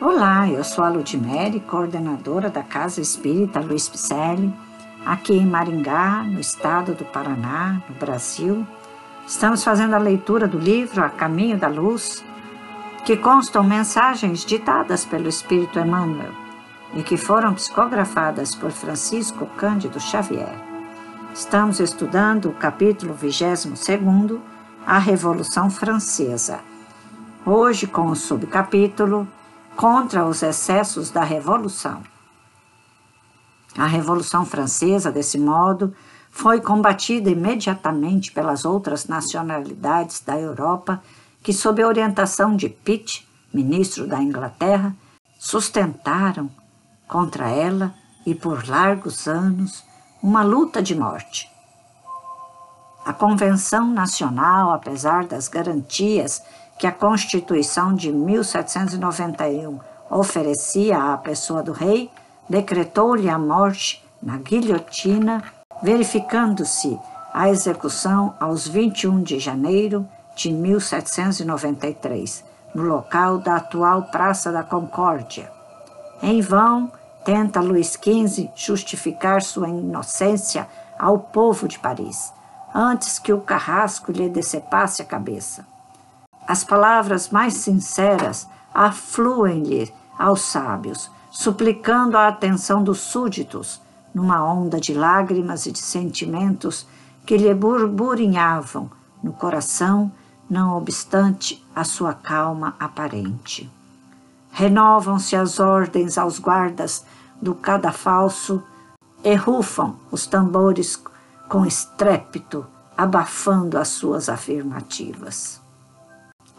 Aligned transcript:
Olá, 0.00 0.48
eu 0.48 0.62
sou 0.62 0.84
a 0.84 0.88
Ludmere, 0.88 1.58
coordenadora 1.58 2.48
da 2.48 2.62
Casa 2.62 3.00
Espírita 3.00 3.58
Luiz 3.58 3.88
Picelli, 3.88 4.54
aqui 5.04 5.32
em 5.32 5.44
Maringá, 5.44 6.22
no 6.22 6.38
estado 6.38 6.94
do 6.94 7.04
Paraná, 7.04 7.82
no 7.88 7.96
Brasil. 7.96 8.64
Estamos 9.26 9.64
fazendo 9.64 9.94
a 9.94 9.98
leitura 9.98 10.46
do 10.46 10.56
livro 10.56 11.02
A 11.02 11.08
Caminho 11.08 11.58
da 11.58 11.66
Luz, 11.66 12.24
que 13.04 13.16
constam 13.16 13.64
mensagens 13.64 14.44
ditadas 14.44 15.04
pelo 15.04 15.28
Espírito 15.28 15.80
Emmanuel 15.80 16.30
e 16.94 17.02
que 17.02 17.16
foram 17.16 17.52
psicografadas 17.54 18.54
por 18.54 18.70
Francisco 18.70 19.46
Cândido 19.56 19.98
Xavier. 19.98 20.54
Estamos 21.34 21.80
estudando 21.80 22.50
o 22.50 22.54
capítulo 22.54 23.14
22, 23.14 23.66
A 24.86 24.98
Revolução 24.98 25.68
Francesa. 25.68 26.60
Hoje 27.44 27.88
com 27.88 28.06
o 28.06 28.14
subcapítulo 28.14 29.26
contra 29.78 30.26
os 30.26 30.42
excessos 30.42 31.08
da 31.08 31.22
Revolução. 31.22 32.02
A 33.76 33.86
Revolução 33.86 34.44
Francesa, 34.44 35.12
desse 35.12 35.38
modo, 35.38 35.94
foi 36.32 36.60
combatida 36.60 37.30
imediatamente 37.30 38.32
pelas 38.32 38.64
outras 38.64 39.06
nacionalidades 39.06 40.18
da 40.18 40.36
Europa 40.36 41.00
que, 41.44 41.52
sob 41.52 41.80
a 41.80 41.86
orientação 41.86 42.56
de 42.56 42.68
Pitt, 42.68 43.24
ministro 43.54 44.04
da 44.08 44.20
Inglaterra, 44.20 44.96
sustentaram 45.38 46.50
contra 47.06 47.48
ela 47.48 47.94
e 48.26 48.34
por 48.34 48.68
largos 48.68 49.28
anos 49.28 49.84
uma 50.20 50.42
luta 50.42 50.82
de 50.82 50.96
morte. 50.96 51.48
A 53.04 53.12
Convenção 53.12 53.86
Nacional, 53.86 54.72
apesar 54.72 55.24
das 55.24 55.46
garantias 55.46 56.42
que 56.78 56.86
a 56.86 56.92
Constituição 56.92 57.92
de 57.92 58.12
1791 58.12 59.80
oferecia 60.08 61.12
à 61.12 61.18
pessoa 61.18 61.62
do 61.62 61.72
rei, 61.72 62.10
decretou-lhe 62.48 63.28
a 63.28 63.38
morte 63.38 64.02
na 64.22 64.38
guilhotina, 64.38 65.42
verificando-se 65.82 66.98
a 67.34 67.50
execução 67.50 68.34
aos 68.40 68.66
21 68.66 69.22
de 69.22 69.38
janeiro 69.38 70.08
de 70.34 70.52
1793, 70.52 72.44
no 72.74 72.84
local 72.84 73.38
da 73.38 73.56
atual 73.56 74.04
Praça 74.04 74.52
da 74.52 74.62
Concórdia. 74.62 75.50
Em 76.22 76.40
vão, 76.40 76.90
tenta 77.24 77.60
Luís 77.60 77.92
XV 77.92 78.50
justificar 78.54 79.42
sua 79.42 79.68
inocência 79.68 80.68
ao 80.98 81.18
povo 81.18 81.68
de 81.68 81.78
Paris, 81.78 82.32
antes 82.74 83.18
que 83.18 83.32
o 83.32 83.40
carrasco 83.40 84.12
lhe 84.12 84.28
decepasse 84.28 85.02
a 85.02 85.04
cabeça. 85.04 85.66
As 86.48 86.64
palavras 86.64 87.28
mais 87.28 87.52
sinceras 87.52 88.48
afluem-lhe 88.72 89.92
aos 90.18 90.40
sábios, 90.40 91.10
suplicando 91.30 92.16
a 92.16 92.26
atenção 92.26 92.82
dos 92.82 93.00
súditos, 93.00 93.82
numa 94.14 94.42
onda 94.42 94.80
de 94.80 94.94
lágrimas 94.94 95.66
e 95.66 95.72
de 95.72 95.78
sentimentos 95.78 96.86
que 97.26 97.36
lhe 97.36 97.52
burburinhavam 97.52 98.90
no 99.22 99.34
coração, 99.34 100.10
não 100.48 100.74
obstante 100.74 101.62
a 101.76 101.84
sua 101.84 102.14
calma 102.14 102.74
aparente. 102.80 103.70
Renovam-se 104.50 105.36
as 105.36 105.60
ordens 105.60 106.16
aos 106.16 106.38
guardas 106.38 107.04
do 107.42 107.54
cadafalso 107.54 108.62
e 109.22 109.34
rufam 109.34 109.96
os 110.10 110.26
tambores 110.26 110.98
com 111.46 111.66
estrépito, 111.66 112.66
abafando 112.96 113.76
as 113.76 113.88
suas 113.88 114.30
afirmativas. 114.30 115.67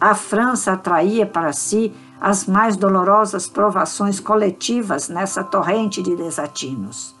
A 0.00 0.14
França 0.14 0.72
atraía 0.72 1.26
para 1.26 1.52
si 1.52 1.92
as 2.20 2.46
mais 2.46 2.76
dolorosas 2.76 3.46
provações 3.46 4.20
coletivas 4.20 5.08
nessa 5.08 5.42
torrente 5.42 6.02
de 6.02 6.14
desatinos. 6.16 7.14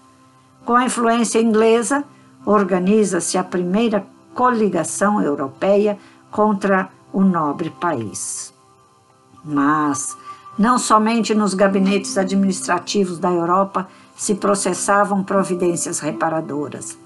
Com 0.64 0.74
a 0.74 0.84
influência 0.84 1.40
inglesa, 1.40 2.04
organiza-se 2.44 3.38
a 3.38 3.44
primeira 3.44 4.06
coligação 4.34 5.22
europeia 5.22 5.98
contra 6.30 6.90
o 7.12 7.22
nobre 7.22 7.70
país. 7.70 8.52
Mas 9.44 10.16
não 10.58 10.78
somente 10.78 11.34
nos 11.34 11.54
gabinetes 11.54 12.18
administrativos 12.18 13.18
da 13.18 13.30
Europa 13.30 13.88
se 14.16 14.34
processavam 14.34 15.22
providências 15.22 16.00
reparadoras. 16.00 16.98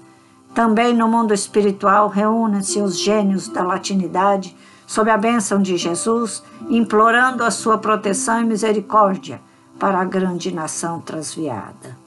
Também 0.53 0.93
no 0.93 1.07
mundo 1.07 1.33
espiritual 1.33 2.09
reúnem-se 2.09 2.81
os 2.81 2.97
gênios 2.97 3.47
da 3.47 3.63
latinidade 3.63 4.55
sob 4.91 5.09
a 5.09 5.17
bênção 5.17 5.61
de 5.61 5.77
Jesus, 5.77 6.43
implorando 6.69 7.45
a 7.45 7.49
sua 7.49 7.77
proteção 7.77 8.41
e 8.41 8.43
misericórdia 8.43 9.39
para 9.79 10.01
a 10.01 10.03
grande 10.03 10.53
nação 10.53 10.99
transviada. 10.99 11.97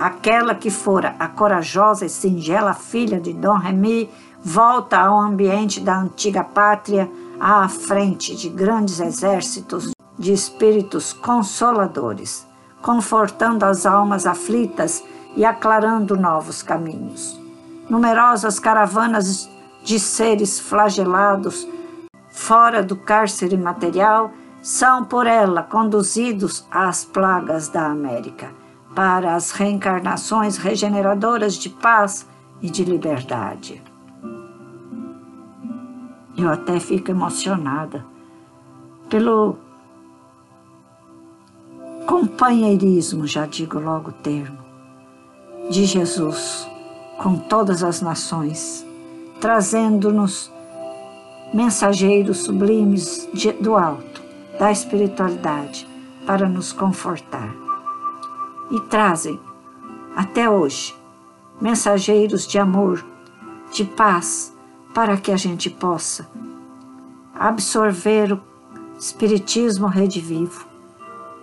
Aquela 0.00 0.54
que 0.54 0.70
fora 0.70 1.14
a 1.18 1.28
corajosa 1.28 2.06
e 2.06 2.08
singela 2.08 2.72
filha 2.72 3.20
de 3.20 3.34
Dom 3.34 3.58
Remy 3.58 4.08
volta 4.42 4.96
ao 4.96 5.20
ambiente 5.20 5.78
da 5.78 6.00
antiga 6.00 6.42
pátria 6.42 7.06
à 7.38 7.68
frente 7.68 8.34
de 8.34 8.48
grandes 8.48 8.98
exércitos 8.98 9.90
de 10.18 10.32
espíritos 10.32 11.12
consoladores, 11.12 12.46
confortando 12.80 13.66
as 13.66 13.84
almas 13.84 14.24
aflitas 14.24 15.04
e 15.36 15.44
aclarando 15.44 16.16
novos 16.16 16.62
caminhos. 16.62 17.38
Numerosas 17.90 18.58
caravanas 18.58 19.50
de 19.82 19.98
seres 19.98 20.60
flagelados 20.60 21.66
fora 22.30 22.82
do 22.82 22.96
cárcere 22.96 23.56
material 23.56 24.32
são 24.62 25.04
por 25.04 25.26
ela 25.26 25.62
conduzidos 25.62 26.64
às 26.70 27.04
plagas 27.04 27.68
da 27.68 27.86
América, 27.86 28.50
para 28.94 29.34
as 29.34 29.50
reencarnações 29.50 30.56
regeneradoras 30.56 31.54
de 31.54 31.68
paz 31.68 32.26
e 32.60 32.70
de 32.70 32.84
liberdade. 32.84 33.82
Eu 36.36 36.48
até 36.48 36.78
fico 36.78 37.10
emocionada 37.10 38.04
pelo 39.08 39.58
companheirismo, 42.06 43.26
já 43.26 43.46
digo 43.46 43.78
logo 43.78 44.10
o 44.10 44.12
termo, 44.12 44.58
de 45.70 45.84
Jesus 45.84 46.68
com 47.18 47.36
todas 47.36 47.84
as 47.84 48.00
nações 48.00 48.86
trazendo-nos 49.42 50.52
mensageiros 51.52 52.44
sublimes 52.44 53.28
de, 53.34 53.50
do 53.50 53.74
alto, 53.74 54.22
da 54.56 54.70
espiritualidade, 54.70 55.84
para 56.24 56.48
nos 56.48 56.72
confortar. 56.72 57.52
E 58.70 58.78
trazem, 58.82 59.40
até 60.14 60.48
hoje, 60.48 60.94
mensageiros 61.60 62.46
de 62.46 62.56
amor, 62.56 63.04
de 63.72 63.84
paz, 63.84 64.56
para 64.94 65.16
que 65.16 65.32
a 65.32 65.36
gente 65.36 65.68
possa 65.68 66.30
absorver 67.34 68.32
o 68.34 68.40
Espiritismo 68.96 69.88
redivivo, 69.88 70.64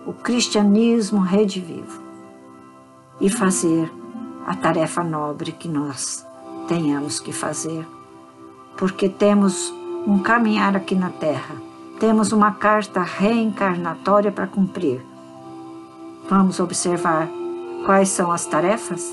o 0.06 0.14
cristianismo 0.14 1.20
redivivo 1.20 2.00
e 3.20 3.28
fazer 3.28 3.92
a 4.46 4.54
tarefa 4.54 5.04
nobre 5.04 5.52
que 5.52 5.68
nós 5.68 6.29
tenhamos 6.70 7.18
que 7.18 7.32
fazer, 7.32 7.84
porque 8.76 9.08
temos 9.08 9.74
um 10.06 10.20
caminhar 10.20 10.76
aqui 10.76 10.94
na 10.94 11.10
Terra, 11.10 11.56
temos 11.98 12.30
uma 12.30 12.52
carta 12.52 13.02
reencarnatória 13.02 14.30
para 14.30 14.46
cumprir. 14.46 15.04
Vamos 16.28 16.60
observar 16.60 17.28
quais 17.84 18.10
são 18.10 18.30
as 18.30 18.46
tarefas, 18.46 19.12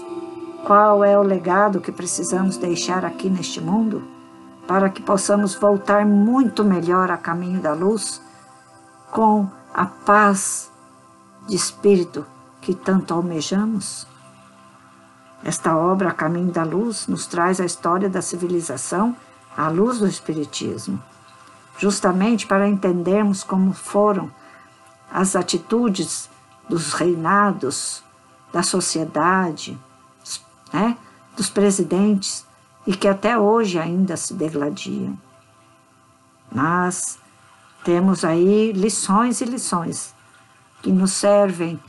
qual 0.68 1.04
é 1.04 1.18
o 1.18 1.24
legado 1.24 1.82
que 1.82 1.92
precisamos 1.92 2.58
deixar 2.58 3.04
aqui 3.04 3.28
neste 3.28 3.60
mundo, 3.60 4.04
para 4.68 4.88
que 4.92 5.02
possamos 5.02 5.56
voltar 5.56 6.06
muito 6.06 6.64
melhor 6.64 7.10
a 7.10 7.18
caminho 7.18 7.60
da 7.60 7.74
luz, 7.74 8.22
com 9.12 9.48
a 9.74 9.88
paz 9.88 10.72
de 11.48 11.56
espírito 11.56 12.24
que 12.62 12.76
tanto 12.76 13.16
almejamos. 13.16 14.06
Esta 15.44 15.78
obra, 15.78 16.12
Caminho 16.12 16.52
da 16.52 16.64
Luz, 16.64 17.08
nos 17.08 17.28
traz 17.28 17.60
a 17.60 17.66
história 17.66 18.10
da 18.10 18.22
civilização 18.22 19.16
à 19.56 19.70
luz 19.70 20.00
do 20.00 20.08
Espiritismo, 20.08 21.02
justamente 21.78 22.46
para 22.48 22.68
entendermos 22.68 23.44
como 23.44 23.74
foram 23.74 24.32
as 25.12 25.36
atitudes 25.36 26.30
dos 26.68 26.94
reinados, 26.94 28.04
da 28.52 28.64
sociedade, 28.64 29.78
né, 30.74 30.98
dos 31.36 31.50
presidentes, 31.50 32.46
e 32.86 32.96
que 32.96 33.08
até 33.08 33.38
hoje 33.38 33.78
ainda 33.78 34.18
se 34.18 34.34
degladiam. 34.34 35.18
Mas 36.52 37.20
temos 37.84 38.24
aí 38.24 38.72
lições 38.72 39.42
e 39.42 39.46
lições 39.46 40.14
que 40.82 40.92
nos 40.92 41.12
servem 41.12 41.80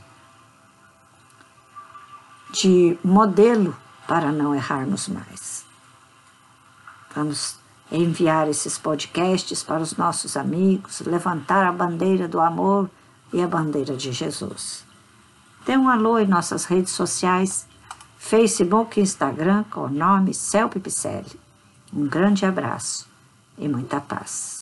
de 2.51 2.97
modelo 3.03 3.75
para 4.07 4.31
não 4.31 4.55
errarmos 4.55 5.07
mais. 5.07 5.65
Vamos 7.15 7.57
enviar 7.91 8.47
esses 8.47 8.77
podcasts 8.77 9.63
para 9.63 9.81
os 9.81 9.95
nossos 9.95 10.37
amigos, 10.37 11.01
levantar 11.01 11.65
a 11.65 11.71
bandeira 11.71 12.27
do 12.27 12.39
amor 12.39 12.89
e 13.33 13.41
a 13.41 13.47
bandeira 13.47 13.95
de 13.95 14.11
Jesus. 14.11 14.85
Dê 15.65 15.75
um 15.75 15.89
alô 15.89 16.17
em 16.17 16.27
nossas 16.27 16.65
redes 16.65 16.93
sociais, 16.93 17.67
Facebook 18.17 18.99
e 18.99 19.03
Instagram 19.03 19.63
com 19.71 19.81
o 19.81 19.89
nome 19.89 20.33
Celpe 20.33 20.79
Picelli. 20.79 21.39
Um 21.93 22.07
grande 22.07 22.45
abraço 22.45 23.07
e 23.57 23.67
muita 23.67 23.99
paz. 23.99 24.57